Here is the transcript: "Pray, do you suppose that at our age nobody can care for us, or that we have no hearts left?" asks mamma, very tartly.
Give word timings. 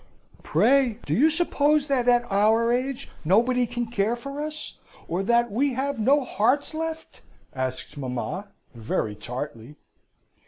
"Pray, 0.41 0.97
do 1.05 1.13
you 1.13 1.29
suppose 1.29 1.85
that 1.85 2.07
at 2.09 2.23
our 2.31 2.71
age 2.73 3.11
nobody 3.23 3.67
can 3.67 3.85
care 3.85 4.15
for 4.15 4.41
us, 4.41 4.79
or 5.07 5.21
that 5.21 5.51
we 5.51 5.73
have 5.75 5.99
no 5.99 6.23
hearts 6.25 6.73
left?" 6.73 7.21
asks 7.53 7.95
mamma, 7.95 8.47
very 8.73 9.13
tartly. 9.13 9.75